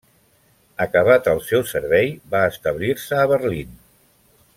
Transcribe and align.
Acabat 0.85 1.29
el 1.33 1.41
seu 1.49 1.65
servei, 1.73 2.09
va 2.37 2.41
establir-se 2.55 3.21
a 3.25 3.27
Berlín. 3.33 3.77